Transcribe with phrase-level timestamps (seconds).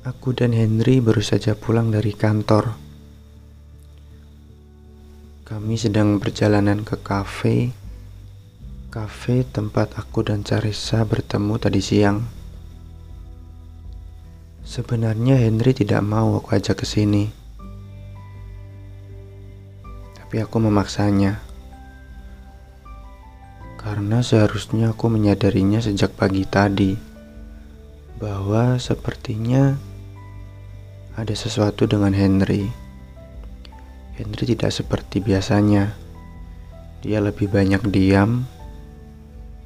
[0.00, 2.76] Aku dan Henry baru saja pulang dari kantor.
[5.48, 7.72] Kami sedang perjalanan ke kafe.
[8.92, 12.22] Kafe tempat aku dan Carissa bertemu tadi siang.
[14.64, 17.26] Sebenarnya Henry tidak mau aku ajak ke sini.
[20.16, 21.49] Tapi aku memaksanya.
[23.90, 26.94] Karena seharusnya aku menyadarinya sejak pagi tadi
[28.22, 29.74] bahwa sepertinya
[31.18, 32.70] ada sesuatu dengan Henry.
[34.14, 35.98] Henry tidak seperti biasanya.
[37.02, 38.46] Dia lebih banyak diam,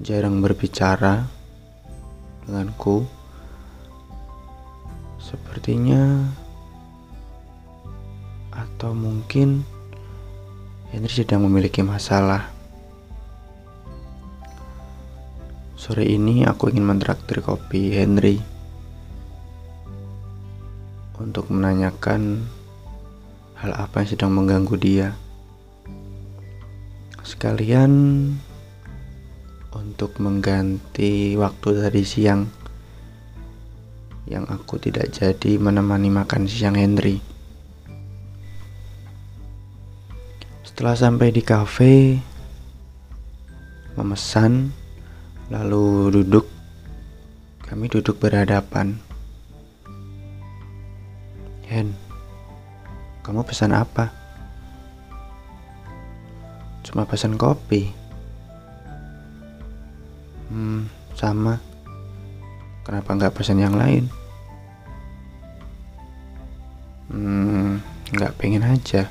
[0.00, 1.28] jarang berbicara
[2.48, 3.04] denganku.
[5.20, 6.24] Sepertinya
[8.48, 9.60] atau mungkin
[10.88, 12.55] Henry sedang memiliki masalah.
[15.76, 18.40] Sore ini aku ingin mentraktir kopi Henry
[21.20, 22.48] untuk menanyakan
[23.60, 25.08] hal apa yang sedang mengganggu dia.
[27.20, 27.92] Sekalian
[29.76, 32.48] untuk mengganti waktu tadi siang
[34.24, 37.20] yang aku tidak jadi menemani makan siang Henry.
[40.64, 42.16] Setelah sampai di kafe,
[43.92, 44.72] memesan
[45.46, 46.42] Lalu duduk,
[47.62, 48.98] kami duduk berhadapan.
[51.70, 51.94] Hen,
[53.22, 54.10] kamu pesan apa?
[56.82, 57.94] Cuma pesan kopi.
[60.50, 61.62] Hmm, sama.
[62.82, 64.10] Kenapa nggak pesan yang lain?
[67.06, 67.78] Hmm,
[68.10, 69.06] nggak pengen aja.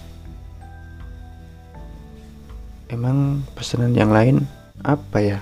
[2.91, 4.43] Emang pesanan yang lain
[4.83, 5.39] apa ya?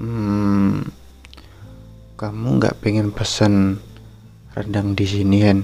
[0.00, 0.80] Hmm,
[2.16, 3.76] kamu nggak pengen pesen
[4.56, 5.60] rendang di sini, Hen?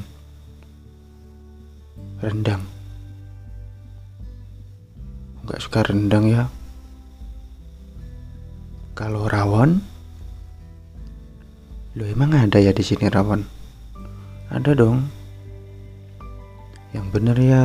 [2.21, 2.61] Rendang.
[5.41, 6.53] Nggak suka rendang ya?
[8.93, 9.81] Kalau rawon?
[11.97, 13.41] Lo emang ada ya di sini rawon?
[14.53, 15.01] Ada dong.
[16.93, 17.65] Yang bener ya.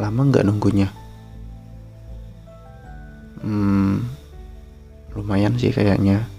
[0.00, 0.88] Lama nggak nunggunya?
[3.44, 3.73] Hmm,
[5.34, 6.30] lumayan sih kayaknya.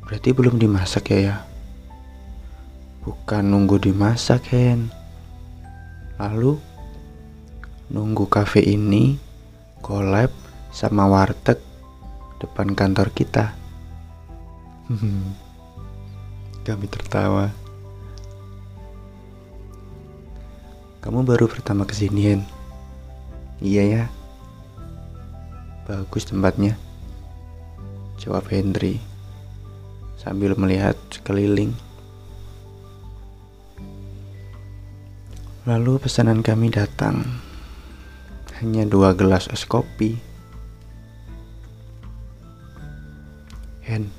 [0.00, 1.36] Berarti belum dimasak ya ya?
[3.04, 4.88] Bukan nunggu dimasak, Hen.
[6.16, 6.56] Lalu
[7.92, 9.20] nunggu kafe ini
[9.84, 10.32] collab
[10.72, 11.60] sama warteg
[12.40, 13.52] depan kantor kita.
[16.64, 17.52] Kami tertawa.
[21.04, 22.40] Kamu baru pertama ke sini, Hen?
[23.60, 24.04] Iya ya.
[25.84, 26.87] Bagus tempatnya.
[28.18, 28.98] Jawab Henry
[30.18, 31.70] sambil melihat sekeliling.
[35.62, 37.22] Lalu pesanan kami datang.
[38.58, 40.18] Hanya dua gelas es kopi.
[43.86, 44.10] Hen,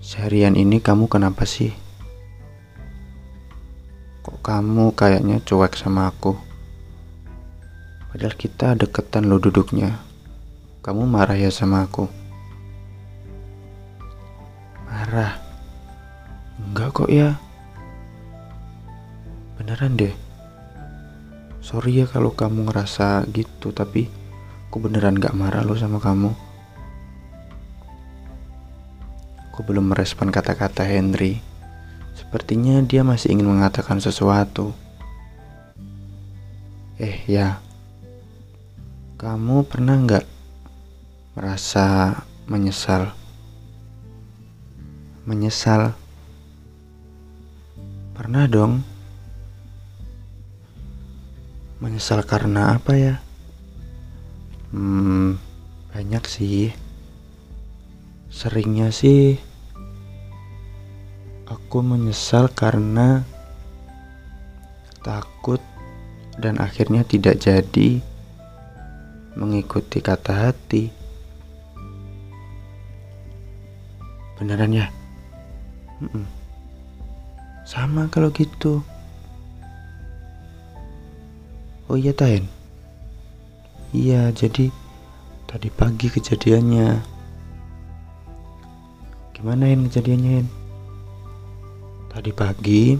[0.00, 1.76] seharian ini kamu kenapa sih?
[4.24, 6.34] Kok kamu kayaknya cuek sama aku?
[8.10, 10.05] Padahal kita deketan lo duduknya.
[10.86, 12.06] Kamu marah ya sama aku?
[14.86, 15.34] Marah?
[16.62, 17.34] Enggak kok ya.
[19.58, 20.14] Beneran deh.
[21.58, 24.06] Sorry ya kalau kamu ngerasa gitu, tapi
[24.70, 26.30] aku beneran gak marah lo sama kamu.
[29.50, 31.42] Aku belum merespon kata-kata Henry.
[32.14, 34.70] Sepertinya dia masih ingin mengatakan sesuatu.
[37.02, 37.58] Eh ya,
[39.18, 40.35] kamu pernah nggak
[41.36, 42.16] merasa
[42.48, 43.12] menyesal?
[45.28, 45.92] Menyesal?
[48.16, 48.80] Pernah dong.
[51.84, 53.14] Menyesal karena apa ya?
[54.72, 55.36] Hmm,
[55.92, 56.72] banyak sih.
[58.32, 59.36] Seringnya sih
[61.46, 63.22] aku menyesal karena
[65.04, 65.60] takut
[66.40, 68.00] dan akhirnya tidak jadi
[69.36, 71.05] mengikuti kata hati.
[74.36, 74.86] Beneran ya?
[76.00, 76.24] Mm -mm.
[77.66, 78.84] Sama kalau gitu.
[81.90, 82.46] Oh iya Tain.
[83.90, 84.70] Iya, jadi
[85.48, 87.00] tadi pagi kejadiannya.
[89.34, 90.48] Gimana Hen kejadiannya Hen?
[92.12, 92.96] Tadi pagi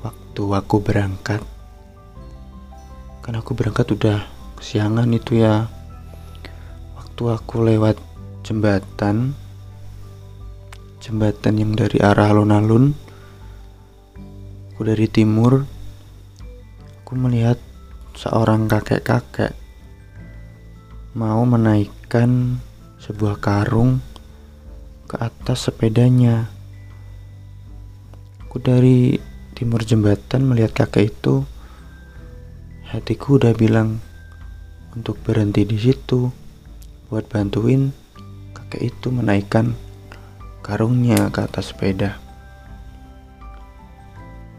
[0.00, 1.44] waktu aku berangkat
[3.26, 4.22] Kan aku berangkat udah
[4.54, 5.66] kesiangan itu ya.
[6.94, 7.98] Waktu aku lewat
[8.46, 9.34] jembatan,
[11.06, 12.90] jembatan yang dari arah alun-alun,
[14.74, 15.62] aku dari timur,
[16.98, 17.62] aku melihat
[18.18, 19.54] seorang kakek-kakek
[21.14, 22.58] mau menaikkan
[22.98, 24.02] sebuah karung
[25.06, 26.50] ke atas sepedanya.
[28.42, 29.14] Aku dari
[29.54, 31.46] timur jembatan melihat kakek itu,
[32.90, 34.02] hatiku udah bilang
[34.90, 36.34] untuk berhenti di situ
[37.06, 37.94] buat bantuin
[38.58, 39.85] kakek itu menaikkan
[40.66, 42.18] karungnya ke atas sepeda.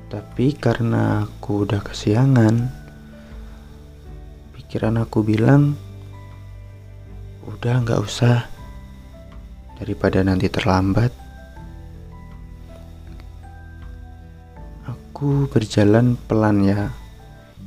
[0.08, 2.72] Tapi karena aku udah kesiangan,
[4.56, 5.76] pikiran aku bilang,
[7.44, 8.48] udah nggak usah
[9.76, 11.12] daripada nanti terlambat.
[14.88, 16.96] Aku berjalan pelan ya,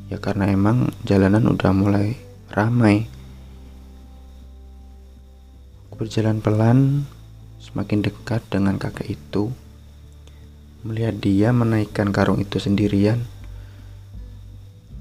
[0.08, 2.16] ya karena emang jalanan udah mulai
[2.48, 3.04] ramai.
[5.84, 7.04] Aku berjalan pelan,
[7.60, 9.52] semakin dekat dengan kakek itu.
[10.82, 13.20] Melihat dia menaikkan karung itu sendirian,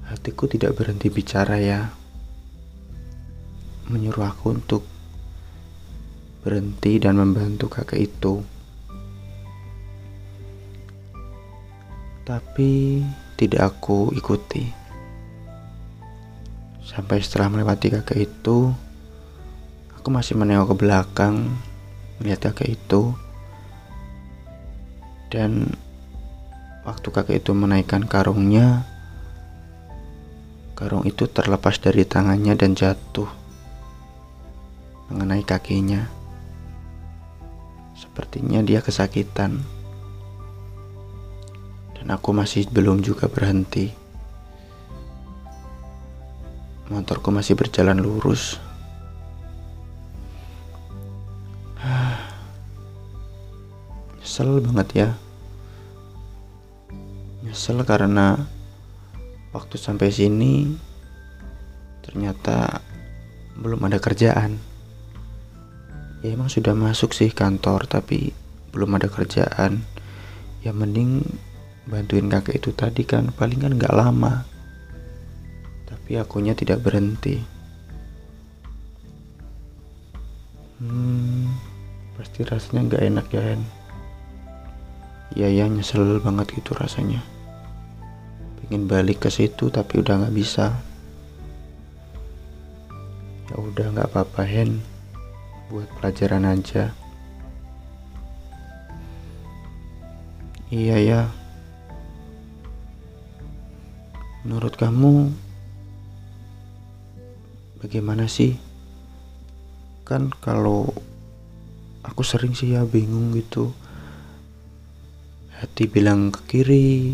[0.06, 1.90] hatiku tidak berhenti bicara ya.
[3.88, 4.84] Menyuruh aku untuk
[6.44, 8.44] berhenti dan membantu kakek itu.
[12.30, 13.02] tapi
[13.34, 14.70] tidak aku ikuti.
[16.86, 18.70] Sampai setelah melewati kakek itu,
[19.98, 21.50] aku masih menengok ke belakang,
[22.20, 23.16] melihat kakek itu,
[25.32, 25.72] dan
[26.84, 28.84] waktu kakek itu menaikkan karungnya,
[30.76, 33.28] karung itu terlepas dari tangannya dan jatuh
[35.10, 36.06] mengenai kakinya.
[37.98, 39.60] Sepertinya dia kesakitan
[42.00, 43.92] dan aku masih belum juga berhenti.
[46.88, 48.56] Motorku masih berjalan lurus.
[54.40, 55.08] Nyesel banget ya.
[57.44, 58.40] Nyesel karena
[59.52, 60.64] waktu sampai sini
[62.00, 62.80] ternyata
[63.60, 64.56] belum ada kerjaan.
[66.24, 68.32] Ya emang sudah masuk sih kantor tapi
[68.72, 69.84] belum ada kerjaan.
[70.64, 71.20] Ya mending
[71.84, 74.48] bantuin kakek itu tadi kan paling kan nggak lama
[75.84, 77.42] tapi akunya tidak berhenti
[80.78, 81.50] hmm
[82.14, 83.79] pasti rasanya nggak enak ya Hen
[85.34, 87.22] iya ya nyesel banget gitu rasanya.
[88.62, 90.74] Pengen balik ke situ tapi udah nggak bisa.
[93.50, 94.78] Ya udah nggak apa-apa Hen.
[95.70, 96.94] Buat pelajaran aja.
[100.70, 101.20] Iya ya.
[104.46, 105.34] Menurut kamu,
[107.82, 108.54] bagaimana sih?
[110.06, 110.94] Kan kalau
[112.06, 113.74] aku sering sih ya bingung gitu.
[115.60, 117.12] Hati bilang ke kiri,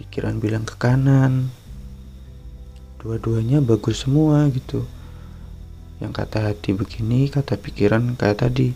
[0.00, 1.52] pikiran bilang ke kanan.
[2.96, 4.88] Dua-duanya bagus semua gitu.
[6.00, 8.72] Yang kata hati begini, kata pikiran kayak tadi.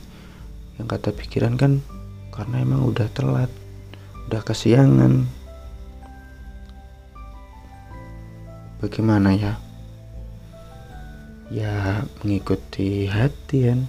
[0.77, 1.81] Yang kata pikiran kan
[2.37, 3.49] karena emang udah telat,
[4.29, 5.41] udah kesiangan.
[8.81, 9.53] bagaimana ya
[11.53, 13.85] ya mengikuti hati kan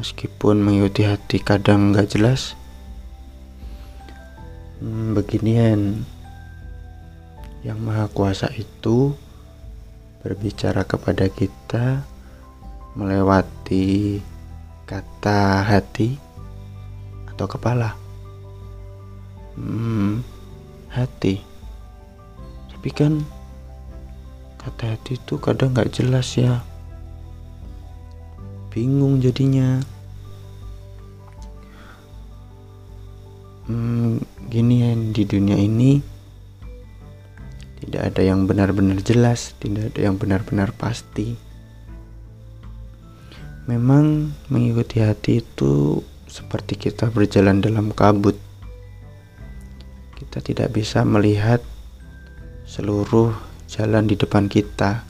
[0.00, 2.56] meskipun mengikuti hati kadang nggak jelas
[4.80, 6.06] hmm, beginian.
[7.66, 9.14] Yang maha kuasa itu
[10.22, 12.02] berbicara kepada kita
[12.98, 14.18] melewati
[14.86, 16.18] kata hati
[17.34, 17.94] atau kepala.
[19.58, 20.22] Hmm,
[20.90, 21.42] hati.
[22.70, 23.22] Tapi kan
[24.58, 26.62] kata hati itu kadang nggak jelas ya.
[28.70, 29.82] Bingung jadinya.
[33.66, 36.00] Hmm, gini ya di dunia ini
[37.84, 41.36] tidak ada yang benar-benar jelas tidak ada yang benar-benar pasti
[43.68, 48.36] memang mengikuti hati itu seperti kita berjalan dalam kabut
[50.18, 51.62] kita tidak bisa melihat
[52.68, 53.32] seluruh
[53.68, 55.04] jalan di depan kita.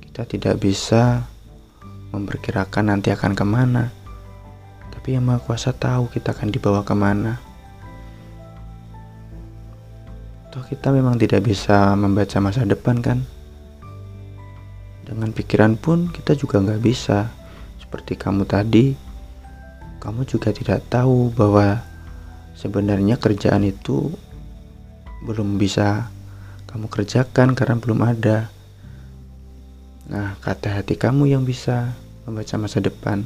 [0.00, 1.24] Kita tidak bisa
[2.12, 3.88] memperkirakan nanti akan ke mana,
[4.92, 7.51] tapi Yang Maha Kuasa tahu kita akan dibawa ke mana.
[10.52, 13.24] Toh kita memang tidak bisa membaca masa depan kan?
[15.00, 17.32] Dengan pikiran pun kita juga nggak bisa.
[17.80, 18.92] Seperti kamu tadi,
[19.96, 21.80] kamu juga tidak tahu bahwa
[22.52, 24.12] sebenarnya kerjaan itu
[25.24, 26.12] belum bisa
[26.68, 28.52] kamu kerjakan karena belum ada.
[30.12, 31.96] Nah, kata hati kamu yang bisa
[32.28, 33.24] membaca masa depan.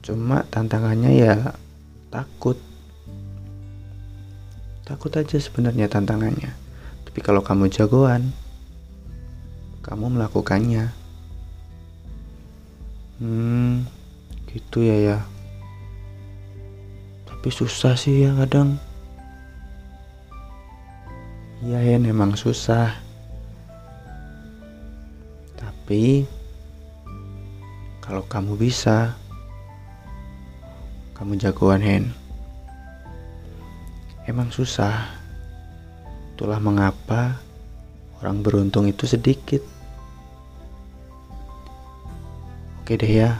[0.00, 1.52] Cuma tantangannya ya
[2.08, 2.65] takut.
[4.86, 6.54] Takut aja sebenarnya tantangannya.
[7.02, 8.30] Tapi kalau kamu jagoan,
[9.82, 10.94] kamu melakukannya.
[13.18, 13.82] Hmm,
[14.46, 15.18] gitu ya ya.
[17.26, 18.78] Tapi susah sih ya kadang.
[21.66, 22.94] Iya ya memang susah.
[25.58, 26.30] Tapi
[28.06, 29.18] kalau kamu bisa,
[31.18, 32.25] kamu jagoan Hen.
[34.26, 35.06] Emang susah.
[36.34, 37.38] Itulah mengapa
[38.18, 39.62] orang beruntung itu sedikit.
[42.82, 43.38] Oke deh ya.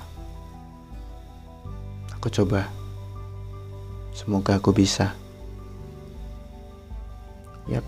[2.16, 2.70] Aku coba.
[4.14, 5.12] Semoga aku bisa.
[7.66, 7.84] Yap.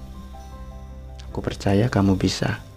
[1.31, 2.68] Aku percaya kamu bisa.